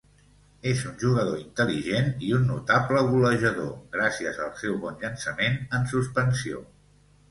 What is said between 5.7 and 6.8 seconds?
en suspensió.